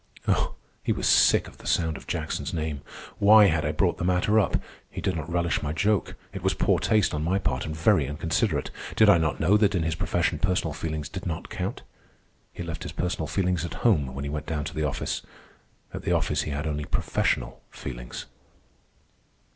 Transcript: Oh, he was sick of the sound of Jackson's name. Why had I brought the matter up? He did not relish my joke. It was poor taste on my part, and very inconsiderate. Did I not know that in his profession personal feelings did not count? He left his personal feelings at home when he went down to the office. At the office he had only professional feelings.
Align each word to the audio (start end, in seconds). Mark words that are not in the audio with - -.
Oh, 0.27 0.55
he 0.81 0.91
was 0.91 1.07
sick 1.07 1.47
of 1.47 1.59
the 1.59 1.67
sound 1.67 1.95
of 1.95 2.07
Jackson's 2.07 2.55
name. 2.55 2.81
Why 3.19 3.45
had 3.49 3.63
I 3.63 3.71
brought 3.71 3.99
the 3.99 4.03
matter 4.03 4.39
up? 4.39 4.57
He 4.89 4.99
did 4.99 5.15
not 5.15 5.31
relish 5.31 5.61
my 5.61 5.73
joke. 5.73 6.15
It 6.33 6.41
was 6.41 6.55
poor 6.55 6.79
taste 6.79 7.13
on 7.13 7.23
my 7.23 7.37
part, 7.37 7.67
and 7.67 7.75
very 7.77 8.07
inconsiderate. 8.07 8.71
Did 8.95 9.09
I 9.11 9.19
not 9.19 9.39
know 9.39 9.57
that 9.57 9.75
in 9.75 9.83
his 9.83 9.93
profession 9.93 10.39
personal 10.39 10.73
feelings 10.73 11.07
did 11.07 11.27
not 11.27 11.49
count? 11.51 11.83
He 12.51 12.63
left 12.63 12.81
his 12.81 12.93
personal 12.93 13.27
feelings 13.27 13.63
at 13.63 13.75
home 13.85 14.15
when 14.15 14.23
he 14.23 14.29
went 14.31 14.47
down 14.47 14.63
to 14.63 14.73
the 14.73 14.85
office. 14.87 15.21
At 15.93 16.01
the 16.01 16.13
office 16.13 16.41
he 16.41 16.49
had 16.49 16.65
only 16.65 16.85
professional 16.85 17.61
feelings. 17.69 18.25